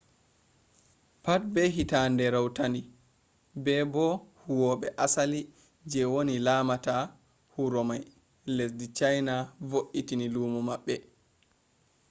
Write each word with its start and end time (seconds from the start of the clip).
pat 1.23 1.41
be 1.53 1.61
hitande 1.75 2.23
rautandi 2.35 2.81
be 3.63 3.73
bo 3.93 4.05
huwwoɓe 4.43 4.87
asali 5.05 5.39
je 5.91 6.01
woni 6.13 6.35
lamata 6.45 6.95
huromai 7.53 8.03
lesɗi 8.55 8.85
china 8.97 9.33
voitini 9.69 10.25
lumo 10.33 10.59
maɓɓe 10.69 10.95